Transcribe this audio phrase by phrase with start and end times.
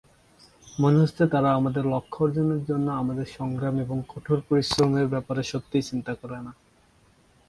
[0.79, 6.13] মনে হচ্ছে তারা আমাদের লক্ষ্য অর্জনের জন্য আমাদের সংগ্রাম এবং কঠোর পরিশ্রমের ব্যাপারে সত্যিই চিন্তা
[6.13, 6.53] করেন না।